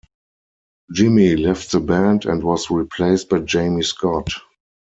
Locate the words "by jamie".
3.29-3.83